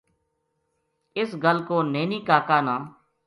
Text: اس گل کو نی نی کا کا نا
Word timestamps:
اس 1.17 1.29
گل 1.43 1.57
کو 1.67 1.77
نی 1.93 2.03
نی 2.09 2.19
کا 2.27 2.37
کا 2.47 2.57
نا 2.65 2.75